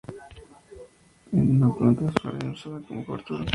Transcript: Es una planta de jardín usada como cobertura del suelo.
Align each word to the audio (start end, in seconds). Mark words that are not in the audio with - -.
Es 1.31 1.33
una 1.33 1.71
planta 1.75 2.05
de 2.05 2.11
jardín 2.23 2.49
usada 2.49 2.81
como 2.87 3.05
cobertura 3.05 3.37
del 3.41 3.47
suelo. 3.47 3.49